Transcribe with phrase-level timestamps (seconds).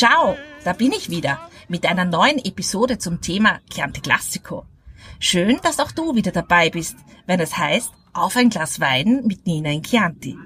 [0.00, 4.64] Ciao, da bin ich wieder mit einer neuen Episode zum Thema Chianti Classico.
[5.18, 6.96] Schön, dass auch du wieder dabei bist,
[7.26, 10.38] wenn es heißt Auf ein Glas Wein mit Nina in Chianti.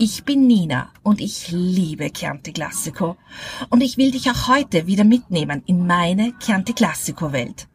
[0.00, 3.16] Ich bin Nina und ich liebe Chianti Classico
[3.70, 7.68] und ich will dich auch heute wieder mitnehmen in meine Chianti Classico Welt.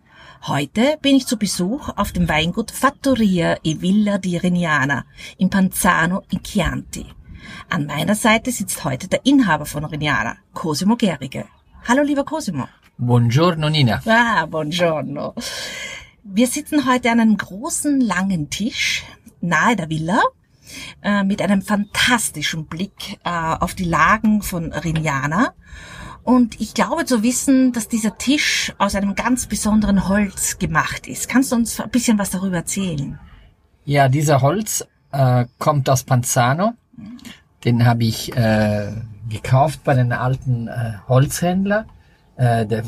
[0.46, 5.06] Heute bin ich zu Besuch auf dem Weingut Fattoria e Villa di Rignana
[5.38, 7.06] in Panzano in Chianti.
[7.70, 11.46] An meiner Seite sitzt heute der Inhaber von Rignana, Cosimo Gerige.
[11.88, 12.68] Hallo lieber Cosimo.
[12.98, 14.02] Buongiorno Nina.
[14.06, 15.34] Ah, buongiorno.
[16.24, 19.04] Wir sitzen heute an einem großen, langen Tisch
[19.42, 20.22] nahe der Villa
[21.02, 25.54] äh, mit einem fantastischen Blick äh, auf die Lagen von Rignana.
[26.24, 31.28] Und ich glaube zu wissen, dass dieser Tisch aus einem ganz besonderen Holz gemacht ist.
[31.28, 33.20] Kannst du uns ein bisschen was darüber erzählen?
[33.84, 36.74] Ja, dieser Holz äh, kommt aus Panzano.
[37.66, 38.92] Den habe ich äh,
[39.30, 41.86] gekauft bei einem alten äh, Holzhändler,
[42.36, 42.84] äh, der,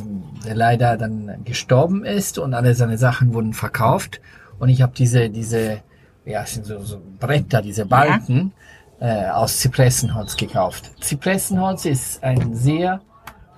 [0.45, 4.19] der leider dann gestorben ist und alle seine Sachen wurden verkauft.
[4.59, 5.81] Und ich habe diese, diese,
[6.25, 8.51] ja, sind so, so Bretter, diese Balken
[8.99, 10.91] äh, aus Zypressenholz gekauft.
[11.01, 13.01] Zypressenholz ist ein sehr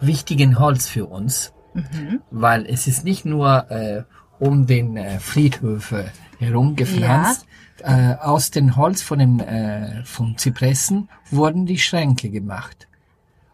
[0.01, 1.53] wichtigen Holz für uns,
[2.31, 4.03] weil es ist nicht nur äh,
[4.39, 6.05] um den äh, Friedhöfe
[6.39, 7.46] herum gepflanzt.
[7.81, 12.87] Äh, aus dem Holz von den äh, von Zypressen wurden die Schränke gemacht.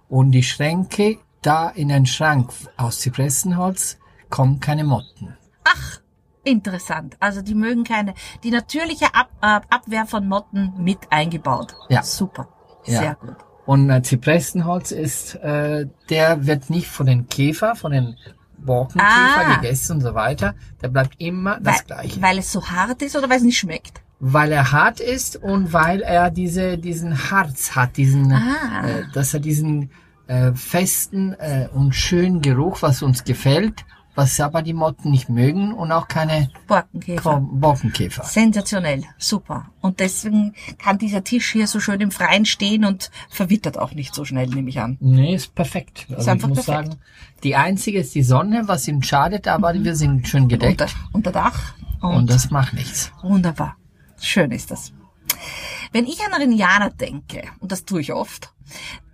[0.10, 3.98] Und die Schränke, da in einen Schrank aus Zypressenholz
[4.30, 5.36] kommen keine Motten.
[5.66, 6.00] Ach,
[6.44, 7.18] interessant.
[7.20, 8.14] Also die mögen keine,
[8.44, 11.76] die natürliche Ab, äh, Abwehr von Motten mit eingebaut.
[11.89, 12.04] Ja.
[12.04, 12.48] Super.
[12.86, 13.00] Ja.
[13.00, 13.36] Sehr gut.
[13.66, 18.17] Und äh, Zypressenholz ist, äh, der wird nicht von den Käfer, von den
[18.58, 19.56] Borkenkäfer Ah.
[19.56, 20.56] gegessen und so weiter.
[20.82, 22.22] Der bleibt immer das weil, Gleiche.
[22.22, 24.02] weil es so hart ist oder weil es nicht schmeckt?
[24.26, 28.88] Weil er hart ist und weil er diese diesen Harz hat, diesen, Ah.
[28.88, 29.89] äh, dass er diesen
[30.28, 33.83] äh, festen äh, und schönen Geruch, was uns gefällt,
[34.16, 37.42] was aber die Motten nicht mögen und auch keine Borkenkäfer.
[37.42, 38.23] Borkenkäfer.
[38.23, 39.66] Sensationell, super.
[39.82, 44.16] Und deswegen kann dieser Tisch hier so schön im Freien stehen und verwittert auch nicht
[44.16, 44.98] so schnell, nehme ich an.
[45.02, 46.06] Nee, ist perfekt.
[46.12, 46.88] Also ich einfach muss perfekt.
[46.92, 47.00] sagen,
[47.44, 51.32] die einzige ist die Sonne, was ihm schadet, aber wir sind schön gedeckt Unter, unter
[51.33, 51.73] Dach.
[52.00, 53.12] Und, und das macht nichts.
[53.22, 53.76] wunderbar.
[54.23, 54.94] Schön ist das.
[55.92, 58.54] Wenn ich an Rignana denke, und das tue ich oft,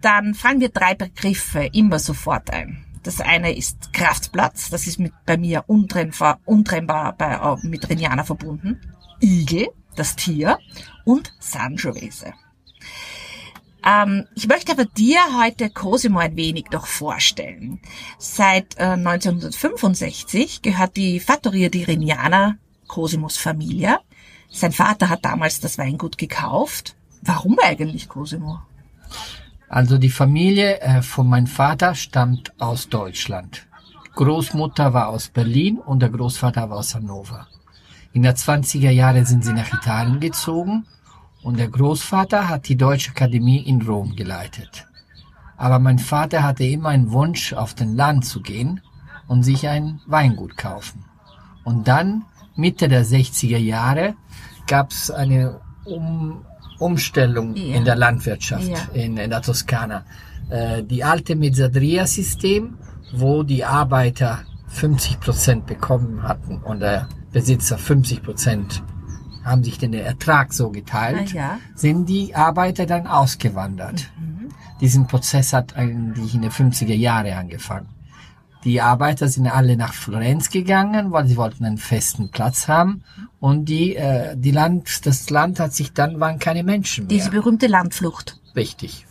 [0.01, 2.85] dann fallen mir drei Begriffe immer sofort ein.
[3.01, 8.23] Das eine ist Kraftplatz, das ist mit, bei mir untrennbar, untrennbar bei, äh, mit Rignana
[8.23, 8.79] verbunden.
[9.19, 10.59] Igel, das Tier
[11.05, 12.33] und Sangiovese.
[13.83, 17.81] Ähm, ich möchte aber dir heute Cosimo ein wenig noch vorstellen.
[18.19, 23.99] Seit äh, 1965 gehört die Fattoria di Rignana Cosimos Familie.
[24.49, 26.95] Sein Vater hat damals das Weingut gekauft.
[27.21, 28.59] Warum eigentlich Cosimo?
[29.67, 33.67] Also die Familie äh, von meinem Vater stammt aus Deutschland.
[34.15, 37.47] Großmutter war aus Berlin und der Großvater war aus Hannover.
[38.11, 40.85] In der 20er Jahre sind sie nach Italien gezogen
[41.43, 44.87] und der Großvater hat die Deutsche Akademie in Rom geleitet.
[45.57, 48.81] Aber mein Vater hatte immer einen Wunsch, auf den Land zu gehen
[49.27, 51.05] und sich ein Weingut kaufen.
[51.63, 52.25] Und dann,
[52.59, 54.15] Mitte der 60er Jahre,
[54.67, 56.45] gab es eine um
[56.79, 57.75] Umstellung Ja.
[57.77, 58.77] in der Landwirtschaft Ja.
[58.93, 60.05] in, in der Toskana.
[60.49, 62.77] Äh, die alte Mezzadria-System,
[63.13, 68.83] wo die Arbeiter 50 Prozent bekommen hatten und der Besitzer 50 Prozent
[69.43, 71.59] haben sich den Ertrag so geteilt, Ah, ja.
[71.75, 74.09] sind die Arbeiter dann ausgewandert.
[74.81, 77.87] Diesen Prozess hat eigentlich in den 50er Jahre angefangen.
[78.65, 83.03] Die Arbeiter sind alle nach Florenz gegangen, weil sie wollten einen festen Platz haben.
[83.39, 87.15] Und die, äh, die Land, das Land hat sich dann, waren keine Menschen mehr.
[87.17, 88.37] Diese berühmte Landflucht.
[88.55, 89.05] Richtig.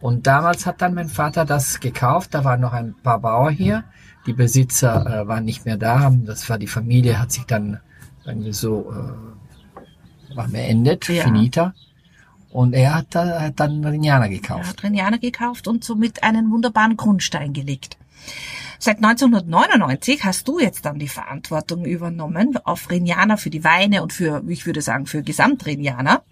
[0.00, 2.32] Und damals hat dann mein Vater das gekauft.
[2.32, 3.84] Da waren noch ein paar Bauern hier.
[4.26, 6.10] Die Besitzer äh, waren nicht mehr da.
[6.24, 7.80] Das war die Familie, hat sich dann
[8.24, 11.24] irgendwie so äh, war beendet, Ja.
[11.24, 11.74] finita.
[12.50, 14.68] Und er hat, da, hat dann Rignana Er gekauft.
[14.68, 17.96] hat Rignana gekauft und somit einen wunderbaren Grundstein gelegt.
[18.82, 24.14] Seit 1999 hast du jetzt dann die Verantwortung übernommen auf Rignana für die Weine und
[24.14, 26.22] für, ich würde sagen, für Gesamt-Rignana.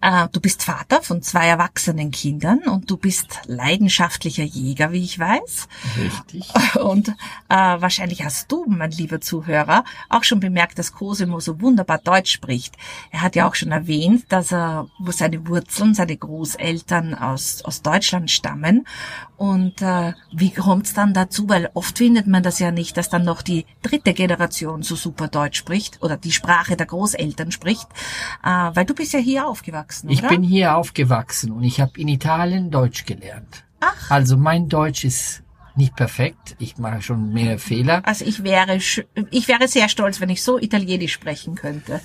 [0.00, 5.18] Äh, du bist Vater von zwei erwachsenen Kindern und du bist leidenschaftlicher Jäger, wie ich
[5.18, 5.68] weiß.
[5.98, 6.50] Richtig.
[6.76, 7.14] Und äh,
[7.54, 12.76] wahrscheinlich hast du, mein lieber Zuhörer, auch schon bemerkt, dass Cosimo so wunderbar Deutsch spricht.
[13.10, 17.82] Er hat ja auch schon erwähnt, dass er, wo seine Wurzeln, seine Großeltern aus, aus
[17.82, 18.86] Deutschland stammen.
[19.36, 21.48] Und äh, wie kommt's dann dazu?
[21.48, 25.28] Weil oft findet man das ja nicht, dass dann noch die dritte Generation so super
[25.28, 27.88] Deutsch spricht oder die Sprache der Großeltern spricht.
[28.44, 29.89] Äh, weil du bist ja hier aufgewachsen.
[29.90, 30.28] Aufgewachsen, Ich oder?
[30.28, 33.64] bin hier aufgewachsen und ich habe in Italien Deutsch gelernt.
[33.80, 34.10] Ach.
[34.10, 35.42] Also mein Deutsch ist
[35.76, 36.56] nicht perfekt.
[36.58, 38.02] Ich mache schon mehr Fehler.
[38.04, 38.76] Also ich wäre,
[39.30, 42.00] ich wäre sehr stolz, wenn ich so Italienisch sprechen könnte.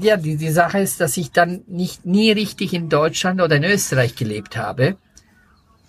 [0.00, 3.64] Ja, die, die Sache ist, dass ich dann nicht nie richtig in Deutschland oder in
[3.64, 4.96] Österreich gelebt habe.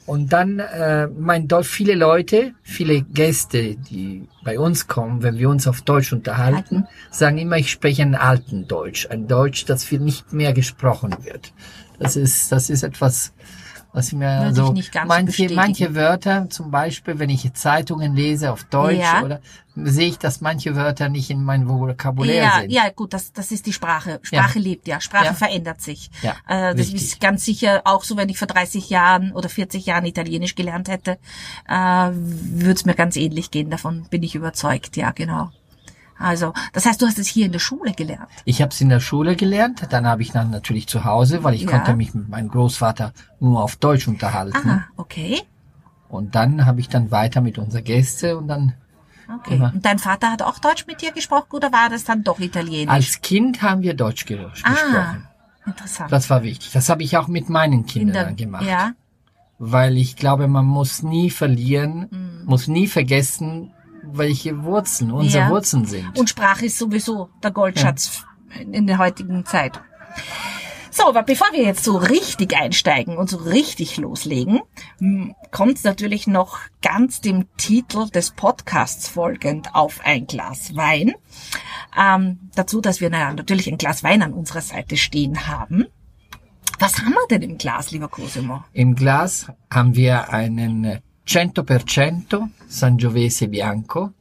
[0.07, 5.49] Und dann, äh, mein Deutsch, viele Leute, viele Gäste, die bei uns kommen, wenn wir
[5.49, 9.99] uns auf Deutsch unterhalten, sagen immer, ich spreche einen alten Deutsch, ein Deutsch, das viel
[9.99, 11.51] nicht mehr gesprochen wird.
[11.99, 13.33] Das ist, das ist etwas,
[13.97, 14.73] was mir Würde so
[15.07, 15.55] manche, bestätigen.
[15.55, 19.23] manche Wörter, zum Beispiel, wenn ich Zeitungen lese auf Deutsch Ja.
[19.23, 19.39] oder
[19.75, 22.71] sehe ich, dass manche Wörter nicht in mein Vokabular Ja, sind.
[22.71, 24.19] ja, gut, das, das ist die Sprache.
[24.21, 25.33] Sprache lebt ja, Sprache Ja.
[25.33, 26.11] verändert sich.
[26.21, 27.01] Ja, äh, das richtig.
[27.01, 30.89] ist ganz sicher auch so, wenn ich vor 30 Jahren oder 40 Jahren Italienisch gelernt
[30.89, 31.17] hätte,
[31.67, 31.73] äh,
[32.11, 33.69] würde es mir ganz ähnlich gehen.
[33.71, 35.49] Davon bin ich überzeugt, ja, genau.
[36.19, 38.27] Also, das heißt, du hast es hier in der Schule gelernt.
[38.45, 41.53] Ich habe es in der Schule gelernt, dann habe ich dann natürlich zu Hause, weil
[41.53, 41.71] ich Ja.
[41.71, 44.69] konnte mich mit meinem Großvater nur auf Deutsch unterhalten.
[44.69, 45.41] Ah, okay.
[46.09, 48.73] Und dann habe ich dann weiter mit unseren Gästen und dann
[49.41, 49.55] Okay.
[49.55, 49.73] Immer.
[49.73, 52.93] Und dein Vater hat auch Deutsch mit dir gesprochen oder war das dann doch Italienisch?
[52.93, 55.27] als Kind haben wir Deutsch ge ah, gesprochen.
[55.65, 56.09] interessant.
[56.13, 56.71] Das war wichtig.
[56.71, 58.65] Das habe ich auch mit meinen In Kindern der- dann gemacht.
[58.65, 58.93] Ja,
[59.59, 62.45] Weil ich glaube, man muss nie verlieren, Mhm.
[62.45, 63.73] muss nie vergessen,
[64.13, 65.49] welche Wurzeln unsere Ja.
[65.49, 66.17] Wurzeln sind.
[66.17, 68.25] Und Sprache ist sowieso der Goldschatz
[68.71, 69.79] in der heutigen Zeit.
[70.89, 74.61] So, aber bevor wir jetzt so richtig einsteigen und so richtig loslegen,
[75.51, 81.13] kommt natürlich noch ganz dem Titel des Podcasts folgend auf ein Glas Wein.
[81.95, 85.85] Ähm, dazu, dass wir na, natürlich ein Glas Wein an unserer Seite stehen haben.
[86.79, 88.63] Was haben wir denn im Glas, lieber Cosimo?
[88.73, 94.11] Im Glas haben wir einen 100% Sangiovese Bianco.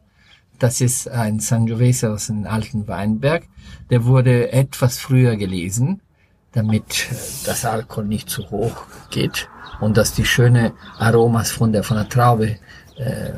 [0.58, 3.44] Das ist ein Sangiovese aus einem alten Weinberg.
[3.90, 6.00] Der wurde etwas früher gelesen,
[6.52, 7.08] damit
[7.44, 9.48] das Alkohol nicht zu hoch geht
[9.80, 12.58] und dass die schöne Aromas von der, von der Traube
[12.96, 13.32] äh,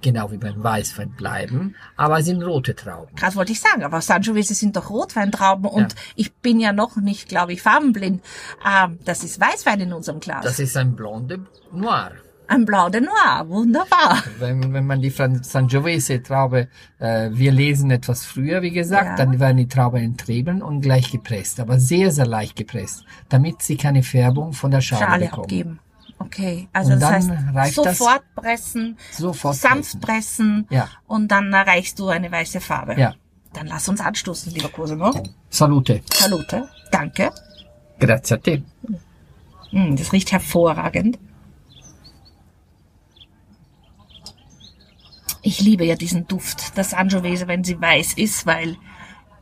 [0.00, 1.74] genau wie beim Weißwein bleiben.
[1.96, 3.14] Aber es sind rote Trauben.
[3.16, 7.28] Gerade wollte ich sagen, aber Sangiovese sind doch Rotweintrauben und ich bin ja noch nicht,
[7.28, 8.22] glaube ich, farbenblind.
[8.66, 10.44] Ähm, das ist Weißwein in unserem Glas.
[10.44, 12.12] Das ist ein Blonde Noir.
[12.52, 14.24] Ein Blau de Noir, wunderbar.
[14.40, 16.66] Wenn, wenn man die Fran- Sangiovese Traube,
[16.98, 19.14] äh, wir lesen etwas früher, wie gesagt, Ja.
[19.16, 23.76] dann werden die Trauben entrieben und gleich gepresst, aber sehr, sehr leicht gepresst, damit sie
[23.76, 25.42] keine Färbung von der Schale, Schale bekommen.
[25.44, 25.78] abgeben.
[26.18, 30.66] Okay, also Und das dann heißt, reicht das- sofort pressen, Sofort sanft pressen.
[30.66, 30.88] pressen Ja.
[31.06, 32.96] und dann erreichst du eine weiße Farbe.
[32.98, 33.14] Ja.
[33.52, 35.12] Dann lass uns anstoßen, lieber Cosimo.
[35.50, 36.02] Salute.
[36.12, 36.68] Salute.
[36.90, 37.30] Danke.
[38.00, 38.62] Grazie a te.
[39.70, 41.16] Mm, das riecht hervorragend.
[45.42, 48.76] Ich liebe ja diesen Duft der Sangiovese, wenn sie weiß ist, weil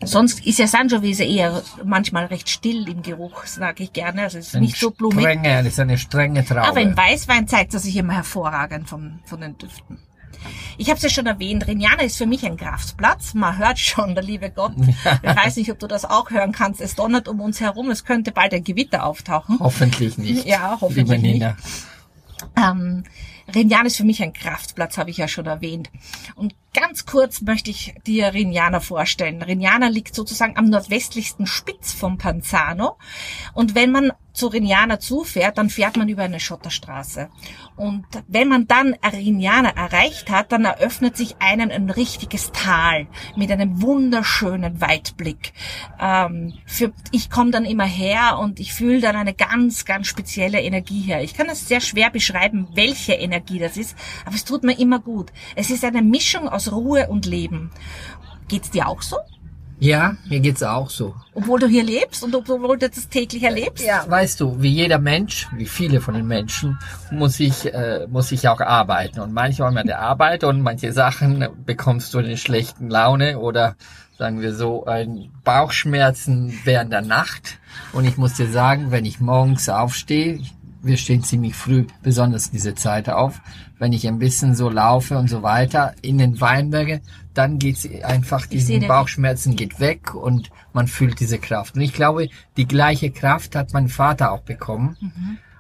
[0.03, 4.23] sonst ist ja Sangiovese eher manchmal recht still im Geruch, sage ich gerne.
[4.23, 5.21] Also es ist Ein nicht so blumig.
[5.21, 6.69] Strenge, das ist eine strenge Traube.
[6.69, 9.99] Aber in Weißwein zeigt er sich immer hervorragend von, von den Düften.
[10.77, 13.35] Ich habe es ja schon erwähnt, Rignana ist für mich ein Kraftplatz.
[13.35, 14.73] Man hört schon, der liebe Gott.
[15.23, 16.81] Ich weiß nicht, ob du das auch hören kannst.
[16.81, 17.91] Es donnert um uns herum.
[17.91, 19.59] Es könnte bald ein Gewitter auftauchen.
[19.59, 20.45] Hoffentlich nicht.
[20.47, 21.57] Ja, hoffentlich liebe Nina.
[22.57, 23.03] Ähm,
[23.55, 25.91] Rignana ist für mich ein Kraftplatz, habe ich ja schon erwähnt.
[26.35, 29.43] Und ganz kurz möchte ich dir Rignana vorstellen.
[29.43, 32.99] Rignana liegt sozusagen am nordwestlichsten Spitz vom Panzano.
[33.55, 37.29] Und wenn man zu Rignana zufährt, dann fährt man über eine Schotterstraße.
[37.75, 43.51] Und wenn man dann Rignana erreicht hat, dann eröffnet sich einen ein richtiges Tal mit
[43.51, 45.53] einem wunderschönen Weitblick.
[46.01, 50.63] Ähm, für, ich komme dann immer her und ich fühle dann eine ganz, ganz spezielle
[50.63, 51.23] Energie her.
[51.25, 54.99] Ich kann das sehr schwer beschreiben, welche Energie das ist, aber es tut mir immer
[54.99, 55.33] gut.
[55.57, 57.71] Es ist eine Mischung aus Ruhe und Leben.
[58.49, 59.17] Geht's dir auch so?
[59.81, 61.15] Ja, mir geht's auch so.
[61.35, 63.85] Obwohl du hier lebst und obwohl du das täglich erlebst?
[63.85, 66.79] Ja, weißt du, wie jeder Mensch, wie viele von den Menschen,
[67.13, 69.21] muss ich, äh, muss ich auch arbeiten.
[69.21, 73.77] Und manchmal mit der Arbeit und manche Sachen bekommst du eine schlechten Laune oder
[74.19, 77.59] sagen wir so, ein Bauchschmerzen während der Nacht.
[77.93, 80.41] Und ich muss dir sagen, wenn ich morgens aufstehe,
[80.83, 83.41] wir stehen ziemlich früh, besonders diese Zeit auf,
[83.79, 87.01] wenn ich ein bisschen so laufe und so weiter in den Weinberge,
[87.35, 91.75] dann geht's einfach, den- Bauchschmerzen geht weg und man fühlt diese Kraft.
[91.77, 94.97] Und ich glaube, die gleiche Kraft hat mein Vater auch bekommen,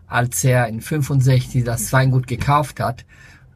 [0.06, 3.04] als er in 65 das Weingut gekauft hat.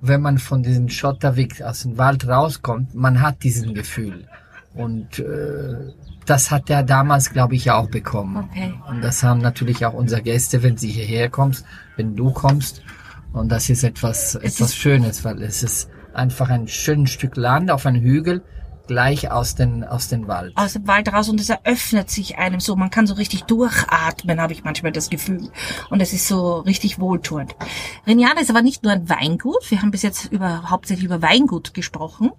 [0.00, 4.26] Wenn man von diesem Schotterweg aus dem Wald rauskommt, man hat diesen Gefühl.
[4.74, 5.92] Und äh,
[6.26, 8.48] das hat er damals, glaube ich, auch bekommen.
[8.50, 8.74] Okay.
[8.88, 11.64] Und das haben natürlich auch unsere Gäste, wenn sie hierher kommst,
[11.96, 12.82] wenn du kommst.
[13.32, 17.70] Und das ist etwas, etwas ist- Schönes, weil es ist einfach ein schönes Stück Land
[17.70, 18.42] auf einem Hügel
[18.86, 20.56] gleich aus den aus dem Wald.
[20.56, 22.76] aus dem Wald raus und es eröffnet sich einem so.
[22.76, 25.50] Man kann so richtig durchatmen, habe ich manchmal das Gefühl.
[25.90, 27.54] Und es ist so richtig wohltuend.
[28.06, 29.70] Rignana ist aber nicht nur ein Weingut.
[29.70, 32.30] Wir haben bis jetzt über, hauptsächlich über Weingut gesprochen.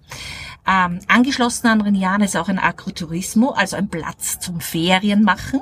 [0.66, 5.60] Ähm, angeschlossen an Rignana ist auch ein Agriturismo, also ein Platz zum Ferienmachen.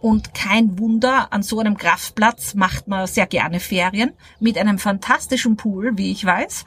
[0.00, 5.56] Und kein Wunder, an so einem Kraftplatz macht man sehr gerne Ferien mit einem fantastischen
[5.56, 6.64] Pool, wie ich weiß.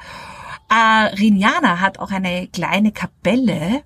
[0.73, 3.83] Rignana hat auch eine kleine Kapelle,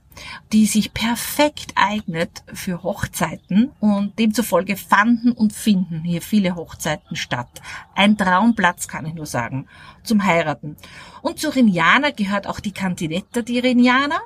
[0.54, 7.62] die sich perfekt eignet für Hochzeiten und demzufolge fanden und finden hier viele Hochzeiten statt.
[7.96, 9.68] Ein Traumplatz kann ich nur sagen,
[10.04, 10.78] zum Heiraten.
[11.22, 14.20] Und zu Rignana gehört auch die Cantinetta di Rignana,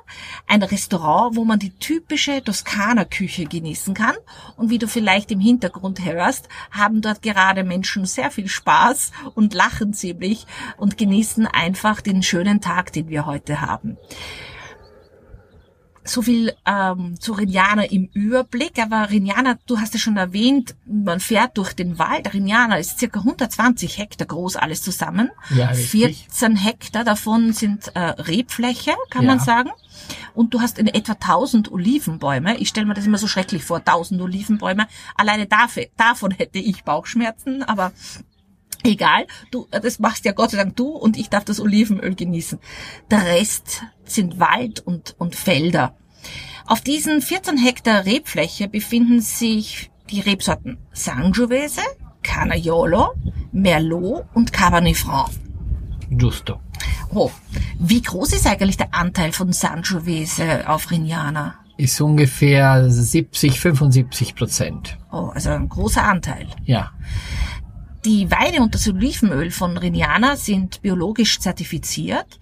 [0.46, 4.16] ein Restaurant, wo man die typische Toskana-Küche genießen kann.
[4.56, 9.54] Und wie du vielleicht im Hintergrund hörst, haben dort gerade Menschen sehr viel Spaß und
[9.54, 13.96] lachen ziemlich und genießen einfach den schönen Tag, den wir heute haben
[16.10, 21.20] so viel ähm, zu Rignana im Überblick, aber Rignana, du hast es schon erwähnt, man
[21.20, 22.32] fährt durch den Wald.
[22.34, 25.30] Rignana ist circa 120 Hektar groß, alles zusammen.
[25.54, 26.26] Ja, richtig.
[26.28, 29.28] 14 Hektar davon sind äh, Rebfläche, kann Ja.
[29.28, 29.70] man sagen.
[30.34, 32.56] Und du hast in etwa 1000 Olivenbäume.
[32.56, 34.86] Ich stelle mir das immer so schrecklich vor, 1000 Olivenbäume.
[35.14, 37.92] Alleine dafür, davon hätte ich Bauchschmerzen, aber
[38.82, 42.58] Egal, du, das machst ja Gott sei Dank du und ich darf das Olivenöl genießen.
[43.10, 45.94] Der Rest sind Wald und, und Felder.
[46.66, 51.82] Auf diesen 14 Hektar Rebfläche befinden sich die Rebsorten Sangiovese,
[52.22, 53.14] Canaiolo,
[53.52, 55.30] Merlot und Cabernet Franc.
[56.10, 56.60] Giusto.
[57.12, 57.30] Oh,
[57.78, 61.54] wie groß ist eigentlich der Anteil von Sangiovese auf Rignana?
[61.76, 64.98] Ist ungefähr 70, 75 Prozent.
[65.10, 66.46] Oh, also ein großer Anteil.
[66.64, 66.92] Ja.
[68.06, 72.38] Die Weine und das Olivenöl von Rignana sind biologisch zertifiziert.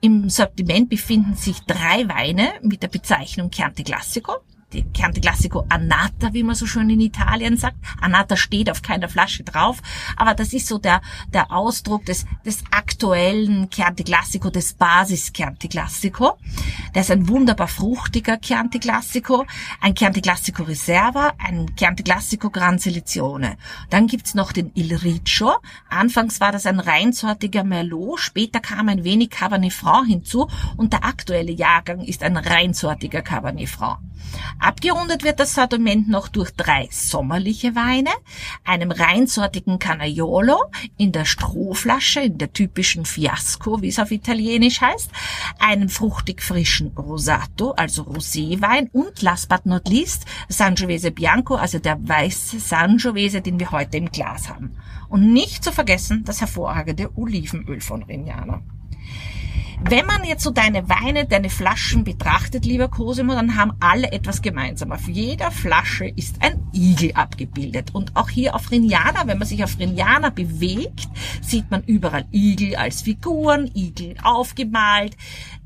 [0.00, 4.44] Im Sortiment befinden sich drei Weine mit der Bezeichnung Chianti Classico.
[4.72, 7.76] Die Chianti Classico Annata, wie man so schön in Italien sagt.
[8.00, 9.82] Annata steht auf keiner Flasche drauf,
[10.16, 11.02] aber das ist so der,
[11.32, 16.38] der Ausdruck des, des aktuellen Chianti Classico, des Basis Chianti Classico.
[16.94, 19.44] Der ist ein wunderbar fruchtiger Chianti Classico,
[19.80, 23.58] ein Chianti Classico Reserva, ein Chianti Classico Gran Selezione.
[23.90, 25.52] Dann gibt's noch den Il Riccio.
[25.90, 31.04] Anfangs war das ein reinsortiger Merlot, später kam ein wenig Cabernet Franc hinzu und der
[31.04, 33.98] aktuelle Jahrgang ist ein reinsortiger Cabernet Franc.
[34.62, 38.10] Abgerundet wird das Sortiment noch durch drei sommerliche Weine,
[38.62, 40.56] einem reinsortigen Canaiolo
[40.96, 45.10] in der Strohflasche, in der typischen Fiasco, wie es auf Italienisch heißt,
[45.58, 51.98] einem fruchtig frischen Rosato, also Roséwein und last but not least Sangiovese Bianco, also der
[52.00, 54.76] weiße Sangiovese, den wir heute im Glas haben.
[55.08, 58.62] Und nicht zu vergessen das hervorragende Olivenöl von Rignana.
[59.84, 64.40] Wenn man jetzt so deine Weine, deine Flaschen betrachtet, lieber Cosimo, dann haben alle etwas
[64.40, 64.92] gemeinsam.
[64.92, 67.90] Auf jeder Flasche ist ein Igel abgebildet.
[67.92, 71.08] Und auch hier auf Rignana, wenn man sich auf Rignana bewegt,
[71.42, 75.16] sieht man überall Igel als Figuren, Igel aufgemalt,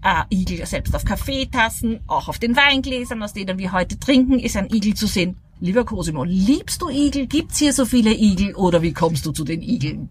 [0.03, 4.57] äh, Igel selbst auf Kaffeetassen, auch auf den Weingläsern, aus denen wir heute trinken, ist
[4.57, 5.37] ein Igel zu sehen.
[5.61, 7.27] Lieber Cosimo, liebst du Igel?
[7.27, 10.09] Gibt's hier so viele Igel oder wie kommst du zu den Igeln?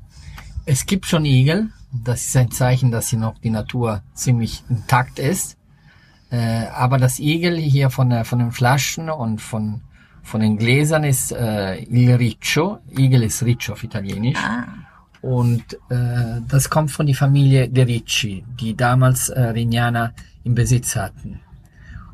[0.65, 1.69] Es gibt schon Igel.
[1.91, 5.57] Das ist ein Zeichen, dass hier noch die Natur ziemlich intakt ist.
[6.31, 9.81] Äh, aber das Igel hier von, der, von den Flaschen und von,
[10.23, 12.79] von den Gläsern ist äh, Il Riccio.
[12.89, 14.39] Igel ist Riccio auf Italienisch.
[14.39, 14.65] Ah,
[15.21, 20.95] Und äh, das kommt von der Familie De Ricci, die damals äh, Rignana im Besitz
[20.95, 21.39] hatten.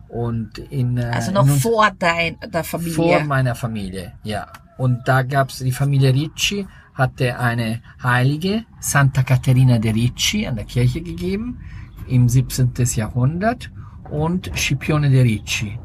[0.10, 2.93] Und in, äh, also noch in vor dein, der Familie.
[2.93, 4.48] vor meiner Familie, ja.
[4.77, 10.66] Und da gab's die Familie Ricci hatte eine Heilige, Santa Caterina de Ricci, an der
[10.66, 11.60] Kirche gegeben,
[12.08, 12.72] im 17.
[12.96, 13.72] Jahrhundert,
[14.10, 15.80] und Scipione de Ricci,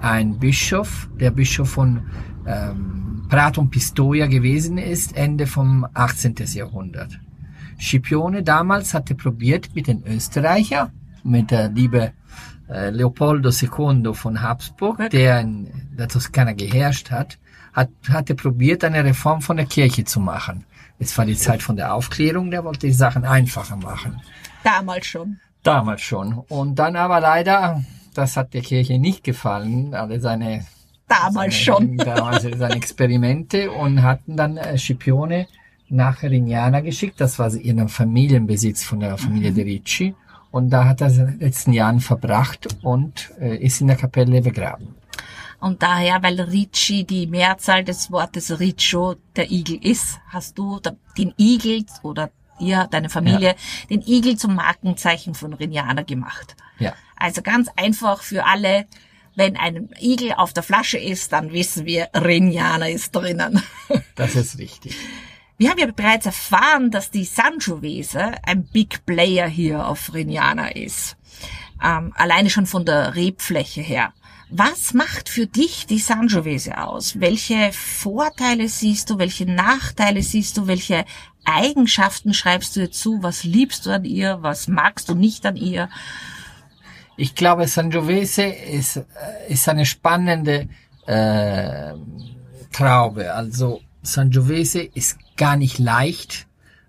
[0.00, 2.02] ein Bischof, der Bischof von
[2.46, 6.34] ähm, Prato und Pistoia gewesen ist, Ende vom 18.
[6.52, 7.18] Jahrhundert.
[7.80, 10.92] Scipione damals hatte probiert mit den Österreicher,
[11.24, 12.12] mit der liebe
[12.68, 17.38] äh, Leopoldo II von Habsburg, der in der Toskana geherrscht hat,
[17.72, 20.64] hat, hatte probiert, eine Reform von der Kirche zu machen.
[20.98, 24.20] Es war die Zeit von der Aufklärung, der wollte die Sachen einfacher machen.
[24.62, 25.38] Damals schon.
[25.62, 26.34] Damals schon.
[26.48, 27.82] Und dann aber leider,
[28.14, 30.64] das hat der Kirche nicht gefallen, alle seine
[31.08, 31.96] Damals seine, schon.
[31.96, 35.46] Damals seine Experimente und hatten dann äh, Scipione
[35.88, 37.20] nach Rignana geschickt.
[37.20, 39.54] Das war ihren Familienbesitz von der Familie Mhm.
[39.54, 40.14] De Ricci.
[40.50, 44.94] Und da hat er seine letzten Jahren verbracht und äh, ist in der Kapelle begraben.
[45.62, 50.80] Und daher, weil Ricci die Mehrzahl des Wortes Riccio der Igel ist, hast du
[51.16, 53.54] den Igel oder ihr, deine Familie,
[53.88, 56.56] den Igel zum Markenzeichen von Rignana gemacht.
[56.80, 56.94] Ja.
[57.14, 58.86] Also ganz einfach für alle.
[59.36, 63.62] Wenn ein Igel auf der Flasche ist, dann wissen wir, Rignana ist drinnen.
[64.16, 64.96] Das ist richtig.
[65.58, 71.16] Wir haben ja bereits erfahren, dass die Sangiovese ein Big Player hier auf Rignana ist.
[71.82, 74.12] Ähm, alleine schon von der Rebfläche her.
[74.54, 77.18] Was macht für dich die Sangiovese aus?
[77.18, 79.18] Welche Vorteile siehst du?
[79.18, 80.66] Welche Nachteile siehst du?
[80.66, 81.06] Welche
[81.46, 83.22] Eigenschaften schreibst du ihr zu?
[83.22, 84.42] Was liebst du an ihr?
[84.42, 85.88] Was magst du nicht an ihr?
[87.16, 89.00] Ich glaube, Sangiovese ist,
[89.48, 90.68] ist eine spannende
[91.06, 91.94] äh,
[92.72, 93.32] Traube.
[93.32, 96.46] Also Sangiovese ist gar nicht leicht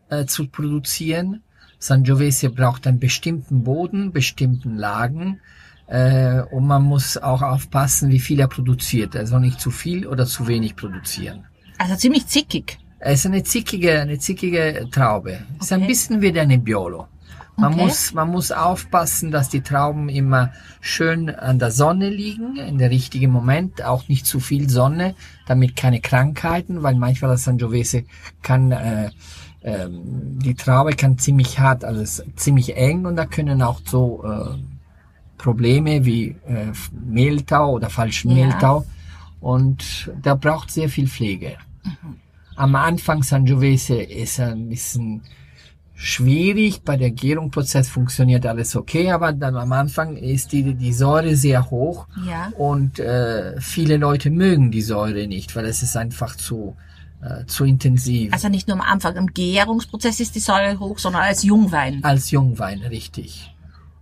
[0.09, 1.43] äh, zu produzieren.
[1.79, 5.39] Sangiovese braucht einen bestimmten Boden, bestimmten Lagen.
[5.87, 9.15] Äh, und man muss auch aufpassen, wie viel er produziert.
[9.15, 11.45] Er soll nicht zu viel oder zu wenig produzieren.
[11.77, 12.77] Also ziemlich zickig.
[12.99, 15.39] Er ist eine zickige, eine zickige Traube.
[15.59, 17.07] Ist ein bisschen wie der Nebbiolo.
[17.57, 17.83] Man Okay.
[17.83, 22.89] muss, man muss aufpassen, dass die Trauben immer schön an der Sonne liegen, in der
[22.89, 25.13] richtigen Moment, auch nicht zu viel Sonne,
[25.45, 28.05] damit keine Krankheiten, weil manchmal das Sangiovese
[28.41, 29.11] kann, äh,
[29.61, 34.23] ähm, die Traube kann ziemlich hart, also es ziemlich eng und da können auch so
[34.25, 34.57] äh,
[35.43, 36.71] Probleme wie äh,
[37.05, 38.35] Mehltau oder falschen Ja.
[38.47, 38.85] Mehltau
[39.41, 41.51] und da braucht sehr viel Pflege.
[42.55, 45.21] Am Anfang Sangiovese ist ein bisschen
[45.95, 46.81] schwierig.
[46.83, 51.69] Bei der Gärungsprozess funktioniert alles okay, aber dann am Anfang ist die, die Säure sehr
[51.69, 52.51] hoch Ja.
[52.57, 56.75] und äh, viele Leute mögen die Säure nicht, weil es ist einfach zu,
[57.21, 58.33] äh, zu intensiv.
[58.33, 62.03] Also nicht nur am Anfang im Gärungsprozess ist die Säure hoch, sondern als Jungwein.
[62.03, 63.52] als Jungwein, richtig.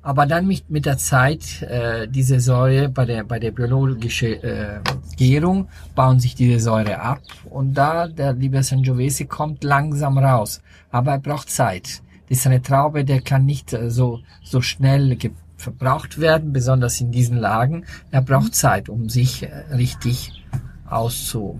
[0.03, 4.79] Aber dann mit, mit der Zeit, äh, diese Säure bei der, bei der biologischen äh,
[5.15, 10.61] Gärung, bauen sich diese Säure ab und da der liebe Sangiovese kommt langsam raus.
[10.89, 12.01] Aber er braucht Zeit.
[12.29, 15.17] Das ist eine Traube, der kann nicht äh, so, so schnell
[15.57, 17.85] verbraucht werden, besonders in diesen Lagen.
[18.09, 20.43] Er braucht Zeit, um sich äh, richtig
[20.89, 21.59] auszu,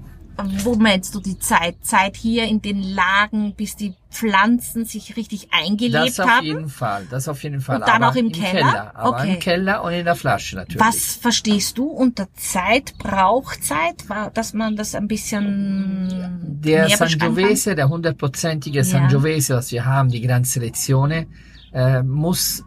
[0.63, 1.75] Wo meinst du die Zeit?
[1.81, 6.45] Zeit hier in den Lagen, bis die Pflanzen sich richtig eingelebt Das auf haben?
[6.45, 7.77] jeden Fall, das auf jeden Fall.
[7.77, 8.91] Und dann aber auch im Keller?
[8.95, 9.33] aber Okay.
[9.33, 10.79] im Keller und in der Flasche natürlich.
[10.85, 16.89] Was verstehst du unter Zeit, Brauchzeit, dass man das ein bisschen Der?
[16.89, 21.27] Sangiovese, der hundertprozentige Sangiovese, was wir haben, die Gran Selezione,
[21.73, 22.63] äh, muss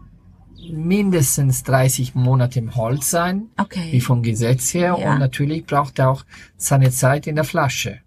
[0.73, 3.91] mindestens 30 Monate im Holz sein, Okay.
[3.91, 4.97] wie vom Gesetz her.
[4.99, 5.13] Ja.
[5.13, 6.23] Und natürlich braucht er auch
[6.57, 7.99] seine Zeit in der Flasche.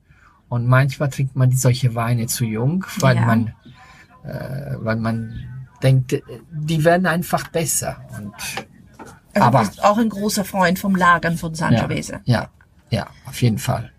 [0.49, 3.27] Und manchmal trinkt man solche Weine zu jung, weil Ja.
[3.27, 3.55] man,
[4.25, 5.45] äh, weil man
[5.83, 7.99] denkt, die werden einfach besser.
[8.19, 8.33] Und
[9.35, 12.21] Also aber- du bist auch ein großer Freund vom Lagern von Sangiovese.
[12.25, 12.49] ja,
[12.91, 13.93] ja, auf jeden Fall.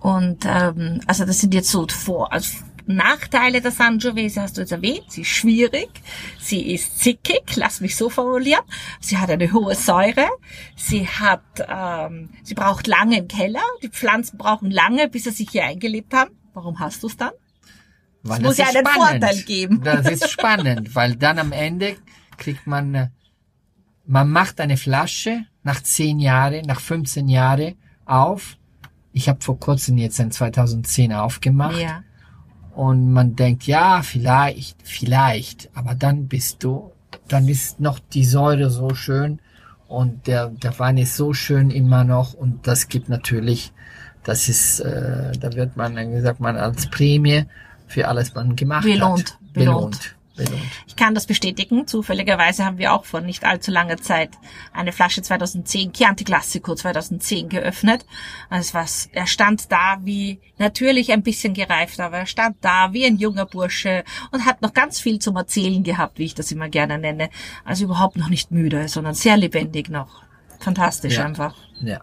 [0.00, 4.72] Und ähm, also das sind jetzt so vor also Nachteile der Sangiovese hast du jetzt
[4.72, 5.04] erwähnt.
[5.08, 5.88] Sie ist schwierig,
[6.38, 8.62] sie ist zickig, lass mich so formulieren.
[9.00, 10.28] Sie hat eine hohe Säure,
[10.76, 13.62] sie hat, ähm, sie braucht lange im Keller.
[13.82, 16.30] Die Pflanzen brauchen lange, bis sie sich hier eingelebt haben.
[16.54, 17.32] Warum hast du es dann?
[18.22, 19.82] Weil muss das ja ist einen Vorteil geben.
[19.82, 21.96] Das ist spannend, weil dann am Ende
[22.36, 23.08] kriegt man, äh,
[24.06, 28.56] man macht eine Flasche nach 10 Jahren, nach 15 Jahren auf.
[29.12, 32.02] Ich habe vor kurzem jetzt in 2010 aufgemacht Ja.
[32.76, 36.92] Und man denkt, ja, vielleicht, vielleicht, aber dann bist du,
[37.26, 39.40] dann ist noch die Säure so schön
[39.88, 43.72] und der, der Wein ist so schön immer noch und das gibt natürlich,
[44.24, 47.46] das ist, äh, da wird man, wie sagt man, als Prämie
[47.86, 49.52] für alles, was man gemacht Belohnt, hat.
[49.54, 49.54] belohnt.
[49.54, 50.15] Belohnt.
[50.86, 51.86] Ich kann das bestätigen.
[51.86, 54.30] Zufälligerweise haben wir auch vor nicht allzu langer Zeit
[54.72, 58.04] eine Flasche 2010, Chianti Classico 2010 geöffnet.
[58.50, 62.92] Und es war, er stand da wie, natürlich ein bisschen gereift, aber er stand da
[62.92, 66.52] wie ein junger Bursche und hat noch ganz viel zum Erzählen gehabt, wie ich das
[66.52, 67.30] immer gerne nenne.
[67.64, 70.22] Also überhaupt noch nicht müde, sondern sehr lebendig noch.
[70.60, 71.26] Fantastisch Ja.
[71.26, 71.54] einfach.
[71.80, 72.00] Ja.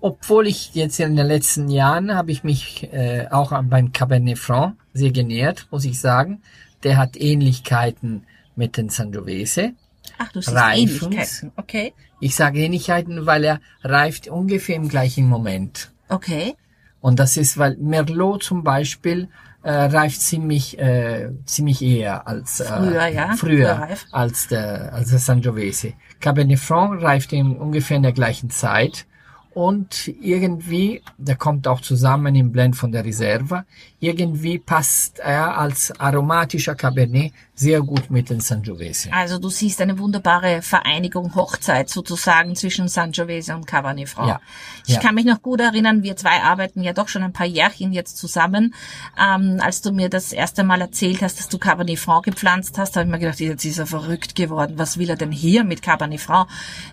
[0.00, 4.76] Obwohl ich jetzt in den letzten Jahren habe ich mich äh, auch beim Cabernet Franc
[4.92, 6.42] sehr genährt, muss ich sagen.
[6.84, 9.72] Der hat Ähnlichkeiten mit den Sangiovese.
[10.18, 11.02] Ach, du siehst Reifens.
[11.02, 11.52] Ähnlichkeiten.
[11.56, 11.94] Okay.
[12.20, 15.90] Ich sage Ähnlichkeiten, weil er reift ungefähr im gleichen Moment.
[16.08, 16.54] Okay.
[17.00, 19.28] Und das ist, weil Merlot zum Beispiel
[19.62, 23.32] äh, reift ziemlich äh, ziemlich eher als äh, Früher, ja.
[23.36, 25.94] Früher als der als der Sangiovese.
[26.20, 29.06] Cabernet Franc reift in ungefähr in der gleichen Zeit
[29.54, 33.64] und irgendwie, der kommt auch zusammen im Blend von der Reserva,
[34.00, 39.12] irgendwie passt er als aromatischer Cabernet sehr gut mit den Sangiovese.
[39.12, 44.28] Also du siehst eine wunderbare Vereinigung, Hochzeit sozusagen zwischen Sangiovese und Cabernet Franc.
[44.28, 44.40] Ja.
[44.86, 45.00] Ich Ja.
[45.00, 48.16] kann mich noch gut erinnern, wir zwei arbeiten ja doch schon ein paar Jährchen jetzt
[48.18, 48.74] zusammen.
[49.16, 52.96] Ähm, als du mir das erste Mal erzählt hast, dass du Cabernet Franc gepflanzt hast,
[52.96, 54.74] habe ich mir gedacht, jetzt ist er verrückt geworden.
[54.76, 56.48] Was will er denn hier mit Cabernet Franc?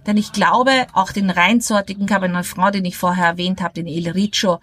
[0.05, 4.09] Denn ich glaube, auch den reinsortigen Cabernet Franc, den ich vorher erwähnt habe, den El
[4.11, 4.59] Riccio,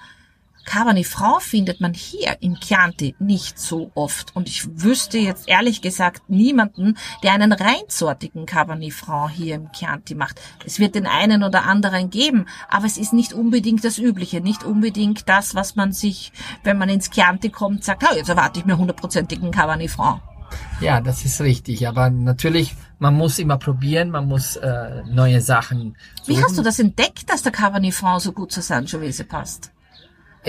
[0.68, 4.36] Cabernet Franc findet man hier im Chianti nicht so oft.
[4.36, 10.14] Und ich wüsste jetzt ehrlich gesagt niemanden, der einen reinsortigen Cabernet Franc hier im Chianti
[10.14, 10.42] macht.
[10.66, 14.62] Es wird den einen oder anderen geben, aber es ist nicht unbedingt das Übliche, nicht
[14.62, 16.32] unbedingt das, was man sich,
[16.64, 20.20] wenn man ins Chianti kommt, sagt, oh, jetzt erwarte ich mir hundertprozentigen Cabernet Franc.
[20.82, 21.88] Ja, das ist richtig.
[21.88, 26.44] Aber natürlich, man muss immer probieren, man muss äh, neue Sachen Wie suchen.
[26.44, 29.70] hast du das entdeckt, dass der Cabernet Franc so gut zur Sangiovese passt?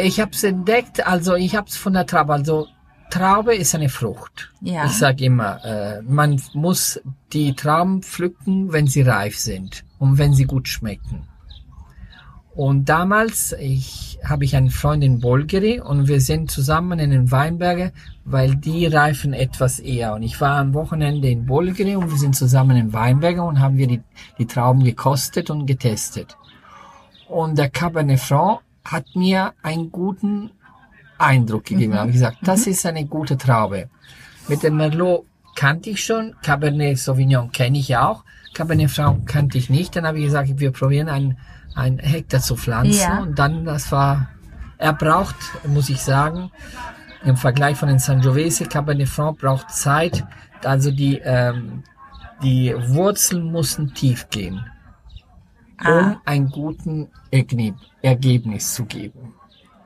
[0.03, 2.33] Ich habe es entdeckt, also ich habe es von der Traube.
[2.33, 2.67] Also
[3.09, 4.51] Traube ist eine Frucht.
[4.61, 4.85] Ja.
[4.85, 7.01] Ich sage immer, äh, man muss
[7.33, 11.27] die Trauben pflücken, wenn sie reif sind und wenn sie gut schmecken.
[12.59, 17.31] Und damals ich, habe ich einen Freund in Bolgeri und wir sind zusammen in den
[17.31, 17.91] Weinbergen,
[18.25, 20.13] weil die reifen etwas eher.
[20.13, 23.77] Und ich war am Wochenende in Bolgeri und wir sind zusammen in Weinbergen und haben
[23.77, 24.01] wir die,
[24.37, 26.35] die Trauben gekostet und getestet.
[27.29, 30.51] Und der Cabernet Franc hat mir einen guten
[31.17, 31.93] Eindruck gegeben.
[31.93, 33.89] Ich habe gesagt, das ist eine gute Traube.
[34.47, 39.69] Mit dem Merlot kannte ich schon, Cabernet Sauvignon kenne ich auch, Cabernet Franc kannte ich
[39.69, 39.95] nicht.
[39.95, 41.37] Dann habe ich gesagt, wir probieren ein,
[41.75, 43.19] ein Hektar zu pflanzen Ja.
[43.19, 44.29] und dann, das war,
[44.77, 45.35] er braucht,
[45.67, 46.51] muss ich sagen,
[47.25, 50.25] im Vergleich von den Sangiovese, Cabernet Franc braucht Zeit,
[50.63, 51.83] also die, ähm,
[52.41, 54.65] die Wurzeln mussten tief gehen,
[55.81, 59.33] um Ah, einen guten Ergeb Ergebnis zu geben.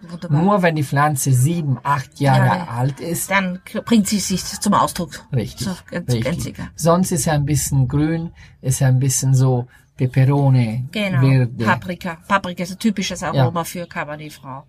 [0.02, 0.42] wunderbar.
[0.42, 2.68] Nur wenn die Pflanze sieben, acht Jahre Ja, ja.
[2.68, 5.12] alt ist, Dann bringt sie sich zum Ausdruck.
[5.34, 6.58] richtig, So, ganz, richtig.
[6.58, 6.70] ganz.
[6.76, 11.66] Sonst ist er ein bisschen grün, ist er ein bisschen so Peperone, Genau, Verde.
[11.66, 12.18] Paprika.
[12.28, 14.66] Paprika ist ein typisches Aroma für Cabernet Franc.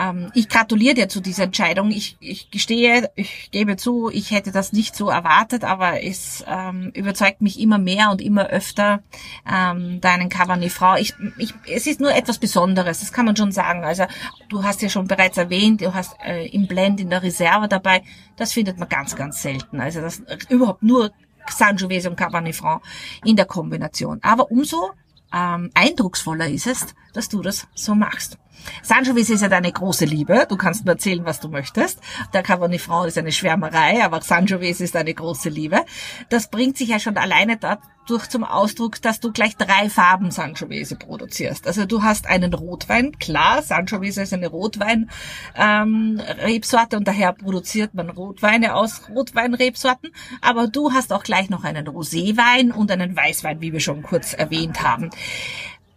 [0.00, 1.90] Ähm, ich gratuliere dir zu dieser Entscheidung.
[1.90, 6.90] Ich, ich gestehe, ich gebe zu, ich hätte das nicht so erwartet, aber es ähm,
[6.94, 9.02] überzeugt mich immer mehr und immer öfter
[9.50, 11.00] ähm, deinen Franc.
[11.00, 13.84] Ich, ich, es ist nur etwas Besonderes, das kann man schon sagen.
[13.84, 14.04] Also
[14.48, 18.02] du hast ja schon bereits erwähnt, du hast äh, im Blend in der Reserve dabei.
[18.36, 19.80] Das findet man ganz, ganz selten.
[19.80, 21.12] Also das überhaupt nur
[21.48, 22.82] Sangiovese und Cabernet Franc
[23.24, 24.20] in der Kombination.
[24.22, 24.92] Aber umso
[25.32, 28.38] ähm, eindrucksvoller ist es, dass du das so machst.
[28.82, 30.46] Sangiovese ist ja deine große Liebe.
[30.48, 32.00] Du kannst mir erzählen, was du möchtest.
[32.32, 35.80] Der Franc ist eine Schwärmerei, aber Sangiovese ist deine große Liebe.
[36.28, 40.96] Das bringt sich ja schon alleine dadurch zum Ausdruck, dass du gleich drei Farben Sangiovese
[40.96, 41.66] produzierst.
[41.66, 45.10] Also du hast einen Rotwein, klar, Sangiovese ist eine Rotwein
[45.54, 46.20] ähm,
[46.92, 52.72] und daher produziert man Rotweine aus Rotweinrebsorten, aber du hast auch gleich noch einen Roséwein
[52.72, 55.10] und einen Weißwein, wie wir schon kurz erwähnt haben.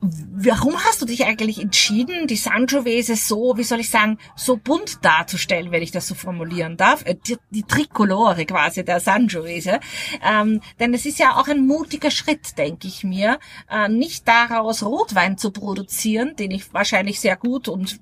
[0.05, 5.05] Warum hast du dich eigentlich entschieden, die Sangiovese so, wie soll ich sagen, so bunt
[5.05, 7.05] darzustellen, wenn ich das so formulieren darf?
[7.05, 9.79] Äh, Die, die Tricolore quasi der Sangiovese.
[10.21, 13.39] Ähm, denn es ist ja auch ein mutiger Schritt, denke ich mir,
[13.71, 18.01] äh, nicht daraus Rotwein zu produzieren, den ich wahrscheinlich sehr gut und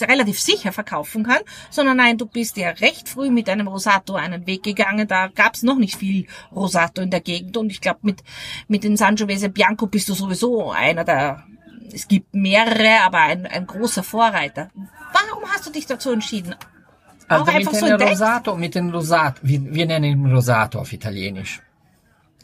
[0.00, 4.46] relativ sicher verkaufen kann, sondern nein, du bist ja recht früh mit einem Rosato einen
[4.46, 5.08] Weg gegangen.
[5.08, 8.22] Da gab's noch nicht viel Rosato in der Gegend und ich glaube, mit,
[8.68, 11.44] mit den Sangiovese Bianco bist du sowieso einer der,
[11.92, 14.70] es gibt mehrere, aber ein, ein großer Vorreiter.
[15.12, 16.54] Warum hast du dich dazu entschieden?
[17.28, 17.86] Also mit einfach so?
[17.86, 21.62] Rosato, mit dem Rosato, wir, wir nennen ihn Rosato auf Italienisch.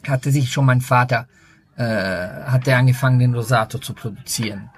[0.07, 1.27] Hatte sich schon mein Vater,
[1.75, 4.69] äh, hatte angefangen, den Rosato zu produzieren.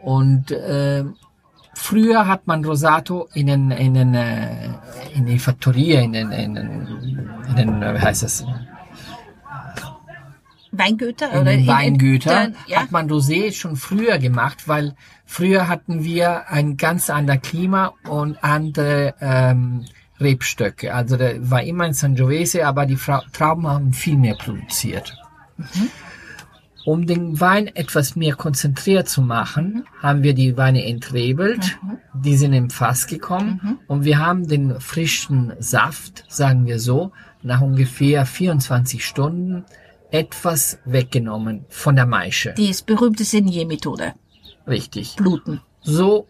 [0.00, 1.04] Und äh,
[1.80, 4.68] früher hat man Rosato in den, in den, äh,
[5.14, 8.44] in die Fattorie, in den, in den, in den, äh, wie heißt das,
[10.72, 11.32] Weingüter?
[11.32, 12.82] in oder den Weingüter in, ja?
[12.82, 18.42] hat man Rosé schon früher gemacht, weil früher hatten wir ein ganz anderes Klima und
[18.44, 19.84] andere ähm,
[20.20, 20.94] Rebstöcke.
[20.94, 25.16] Also da war immer ein Sangiovese, aber die Fra Trauben haben viel mehr produziert.
[26.84, 31.78] Um den Wein etwas mehr konzentriert zu machen, haben wir die Weine entrebelt.
[32.14, 37.12] Die sind im Fass gekommen und wir haben den frischen Saft, sagen wir so,
[37.42, 39.64] nach ungefähr 24 Stunden
[40.10, 42.54] etwas weggenommen von der Maische.
[42.54, 44.14] Die berühmte Senier-Methode.
[44.66, 45.16] Richtig.
[45.16, 45.60] Bluten.
[45.82, 46.26] So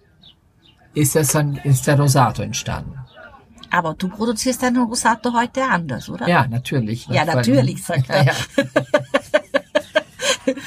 [0.94, 2.98] ist, das dann, ist der Rosato entstanden.
[3.70, 6.28] Aber du produzierst deinen Rosato heute anders, oder?
[6.28, 7.06] Ja, natürlich.
[7.06, 8.24] Ja, natürlich, sagt er.
[9.32, 9.39] Ja,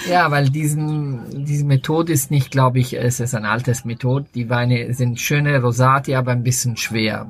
[0.09, 0.29] ja.
[0.31, 4.25] Weil diesen, diese Methode ist nicht, glaube ich, es ist ein altes Methode.
[4.35, 7.27] Die Weine sind schöne Rosati, aber ein bisschen schwer.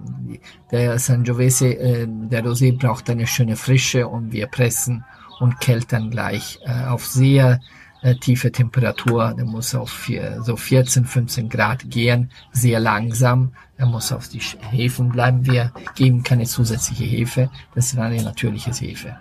[0.72, 5.04] Der Sangiovese, äh, der Rosé braucht eine schöne Frische und wir pressen
[5.40, 7.60] und keltern gleich äh, auf sehr
[8.02, 9.34] äh, tiefe Temperatur.
[9.36, 13.54] Der muss auf vier, so 14, 15 Grad gehen, sehr langsam.
[13.78, 15.46] Er muss auf die Hefen bleiben.
[15.46, 17.50] Wir geben keine zusätzliche Hefe.
[17.74, 19.18] Das ist eine natürliche Hefe.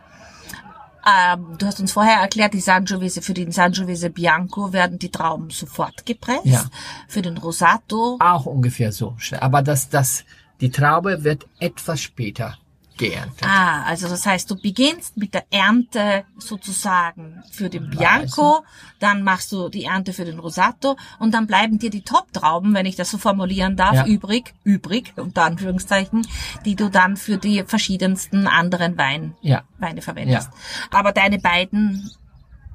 [1.04, 5.50] Ähm, du hast uns vorher erklärt, die Sangiovese, für den Sangiovese Bianco werden die Trauben
[5.50, 6.46] sofort gepresst.
[6.46, 6.64] Ja.
[7.08, 9.16] Für den Rosato Auch ungefähr so.
[9.40, 10.24] Aber das, das,
[10.60, 12.56] die Traube wird etwas später
[12.96, 13.44] geerntet.
[13.46, 18.64] Ah, also das heißt, du beginnst mit der Ernte sozusagen für den Bianco,
[18.98, 22.86] dann machst du die Ernte für den Rosato und dann bleiben dir die Top-Trauben, wenn
[22.86, 24.06] ich das so formulieren darf, Ja.
[24.06, 26.26] übrig, übrig, unter Anführungszeichen,
[26.64, 29.62] die du dann für die verschiedensten anderen Wein, Ja.
[29.78, 30.50] Weine verwendest.
[30.90, 32.10] Aber deine beiden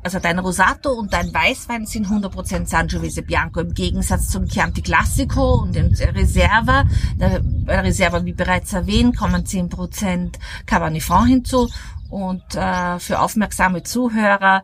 [0.04, 5.56] also dein Rosato und dein Weißwein sind 100% Sangiovese Bianco im Gegensatz zum Chianti Classico
[5.64, 6.86] und dem Reserva.
[7.68, 10.34] Bei Reserva, wie bereits erwähnt, kommen 10%
[10.66, 11.70] Cabernet Franc hinzu.
[12.10, 14.64] Und äh, für aufmerksame Zuhörer,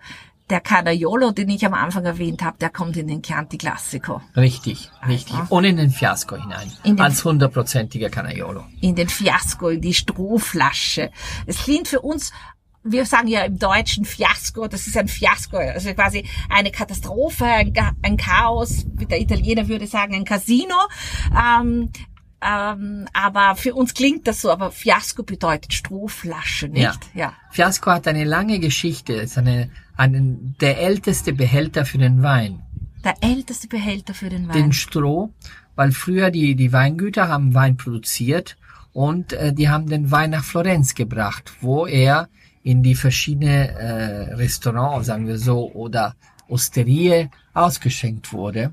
[0.49, 4.21] der Canaiolo, den ich am Anfang erwähnt habe, der kommt in den Chianti Classico.
[4.35, 5.35] Richtig, richtig.
[5.49, 6.71] Und in den Fiasco hinein.
[6.83, 8.63] In den- als hundertprozentiger Canaiolo.
[8.81, 11.11] in den Fiasco, in die Strohflasche.
[11.45, 12.31] Es klingt für uns,
[12.83, 18.17] wir sagen ja im Deutschen Fiasco, das ist ein Fiasco, also quasi eine Katastrophe, ein
[18.17, 20.75] Chaos, wie der Italiener würde sagen, ein Casino.
[21.31, 21.89] Ähm,
[22.45, 26.99] ähm, aber für uns klingt das so, aber Fiasco bedeutet Strohflasche, nicht?
[27.13, 27.33] Ja.
[27.51, 29.13] Fiasco hat eine lange Geschichte.
[29.13, 32.61] Es ist eine, einen, der älteste Behälter für den Wein.
[33.03, 34.53] Der älteste Behälter für den Wein.
[34.53, 35.31] Den Stroh,
[35.75, 38.57] weil früher die, die Weingüter haben Wein produziert
[38.93, 42.29] und äh, die haben den Wein nach Florenz gebracht, wo er
[42.63, 46.15] in die verschiedenen äh, Restaurants, sagen wir so, oder
[46.47, 48.71] Osterie ausgeschenkt wurde.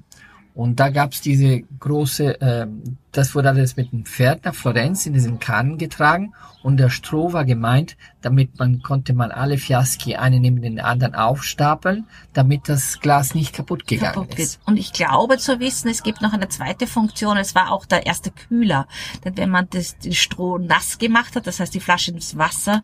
[0.55, 5.13] Und da gab's diese große, ähm, das wurde alles mit dem Pferd nach Florenz in
[5.13, 6.33] diesen Kannen getragen
[6.63, 11.15] und der Stroh war gemeint, damit man konnte man alle Fiaschi eine neben den anderen
[11.15, 14.61] aufstapeln, damit das Glas nicht kaputt gegangen kaputt ist.
[14.67, 17.37] Und ich glaube zu wissen, es gibt noch eine zweite Funktion.
[17.37, 18.87] Es war auch der erste Kühler.
[19.25, 22.83] Denn wenn man das, den Stroh nass gemacht hat, das heißt die Flasche ins Wasser,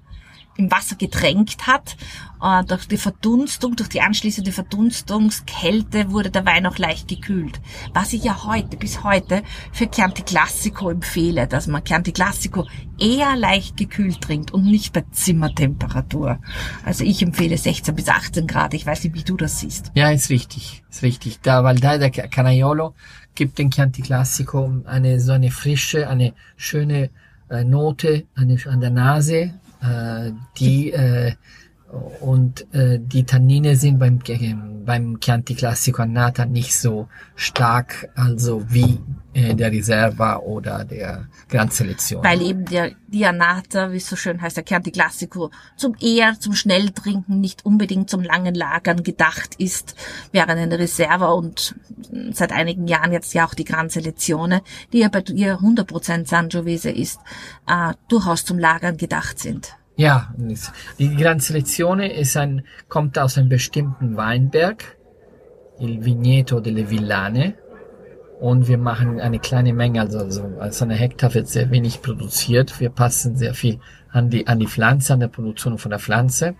[0.56, 1.96] im Wasser getränkt hat,
[2.42, 7.60] äh, durch die Verdunstung, durch die anschließende Verdunstungskälte wurde der Wein auch leicht gekühlt.
[7.94, 9.42] Was ich ja heute, bis heute,
[9.72, 12.66] für Chianti Classico empfehle, dass man Chianti Classico
[12.98, 16.38] eher leicht gekühlt trinkt und nicht bei Zimmertemperatur.
[16.84, 18.74] Also ich empfehle 16 bis 18 Grad.
[18.74, 19.92] Ich weiß nicht, wie du das siehst.
[19.94, 21.40] Ja, ist richtig, ist richtig.
[21.42, 22.94] Da, weil da der Canaiolo
[23.34, 27.10] gibt den Chianti Classico eine so eine frische, eine schöne
[27.48, 29.54] äh, Note an der Nase,
[30.58, 31.32] die äh,
[32.20, 34.18] und äh, die Tannine sind beim
[34.84, 38.98] beim Chianti Classico Annata nicht so stark, also wie äh,
[39.36, 42.24] der Reserva oder der Gran Selezione.
[42.24, 46.54] weil eben der Dianata, wie es so schön heißt, der Chianti Classico, zum eher zum
[46.54, 49.94] Schnelltrinken, nicht unbedingt zum langen Lagern gedacht ist,
[50.32, 51.74] während eine Reserva und
[52.32, 56.90] seit einigen Jahren jetzt ja auch die Gran Selezione, die ja bei ihr 100% Sangiovese
[56.90, 57.20] ist,
[57.66, 59.76] äh, durchaus zum Lagern gedacht sind.
[59.96, 60.34] Ja,
[60.98, 64.96] die Gran Selezione ist ein, kommt aus einem bestimmten Weinberg,
[65.78, 67.54] il Vigneto delle Villane.
[68.40, 72.78] Und wir machen eine kleine Menge, also so, also eine Hektar wird sehr wenig produziert.
[72.80, 73.80] Wir passen sehr viel
[74.12, 76.54] an die, an die Pflanze, an der Produktion von der Pflanze.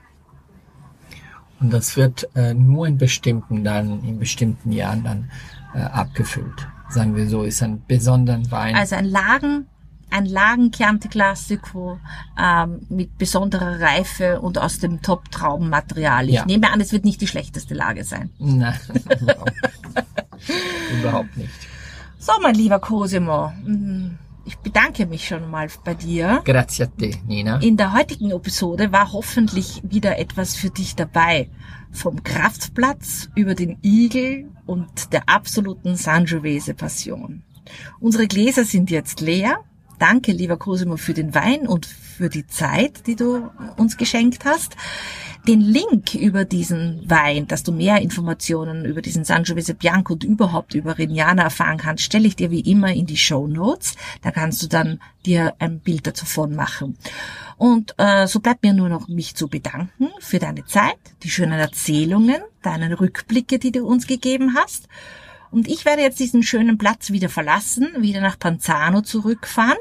[1.61, 5.31] Und das wird äh, nur in bestimmten dann, in bestimmten Jahren dann
[5.75, 6.67] äh, abgefüllt.
[6.89, 8.77] Sagen wir so, ist ein besonderen Wein.
[8.77, 9.67] Also ein Lagen,
[10.11, 11.99] ein Lagen Chianti Classico
[12.39, 16.29] ähm, mit besonderer Reife und aus dem Top-Traubenmaterial.
[16.29, 16.45] Ich Ja.
[16.47, 18.31] nehme an, es wird nicht die schlechteste Lage sein.
[18.39, 18.79] Nein,
[21.01, 21.51] überhaupt nicht.
[22.27, 26.43] So, mein lieber Cosimo, mm, ich bedanke mich schon mal bei dir.
[26.45, 27.61] Grazie a te, Nina.
[27.61, 31.49] In der heutigen Episode war hoffentlich wieder etwas für dich dabei.
[31.93, 37.45] Vom Kraftplatz über den Igel und der absoluten Sangiovese Passion.
[38.01, 39.61] Unsere Gläser sind jetzt leer.
[39.99, 44.77] Danke, lieber Cosimo, für den Wein und für die Zeit, die du uns geschenkt hast.
[45.47, 50.75] Den Link über diesen Wein, dass du mehr Informationen über diesen Sangiovese Bianco und überhaupt
[50.75, 53.95] über Rignana erfahren kannst, stelle ich dir wie immer in die Show Notes.
[54.23, 56.99] Da kannst du dann dir ein Bild davon machen.
[57.57, 61.59] Und äh, so bleibt mir nur noch mich zu bedanken für deine Zeit, die schönen
[61.59, 64.89] Erzählungen, deine Rückblicke, die du uns gegeben hast.
[65.51, 69.79] Und ich werde jetzt diesen schönen Platz wieder verlassen, wieder nach Panzano zurückfahren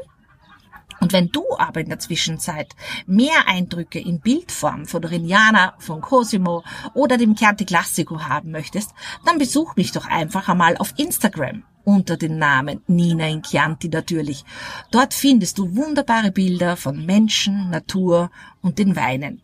[0.99, 6.63] Und wenn du aber in der Zwischenzeit mehr Eindrücke in Bildform von Riniana, von Cosimo
[6.93, 8.91] oder dem Chianti Classico haben möchtest,
[9.25, 14.43] dann besuch mich doch einfach einmal auf Instagram unter dem Namen Nina in Chianti natürlich.
[14.91, 18.31] Dort findest du wunderbare Bilder von Menschen, Natur
[18.61, 19.41] und den Weinen.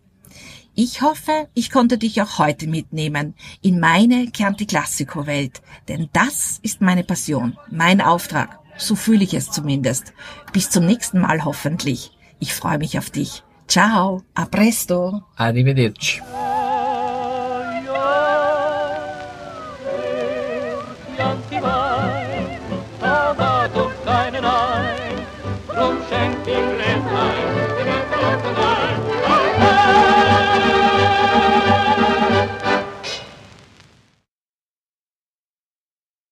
[0.73, 6.59] Ich hoffe, ich konnte dich auch heute mitnehmen in meine Chianti Classico Welt, denn das
[6.63, 8.60] ist meine Passion, mein Auftrag.
[8.77, 10.13] So fühle ich es zumindest.
[10.53, 12.11] Bis zum nächsten Mal hoffentlich.
[12.39, 13.43] Ich freue mich auf dich.
[13.67, 15.21] Ciao, a presto.
[15.35, 16.21] Arrivederci.
[21.21, 21.50] Young.